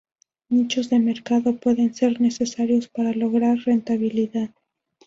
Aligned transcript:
Nichos 0.49 0.89
de 0.89 0.97
mercado 0.97 1.57
pueden 1.57 1.93
ser 1.93 2.19
necesarios 2.19 2.87
para 2.87 3.13
lograr 3.13 3.59
rentabilidad. 3.59 4.49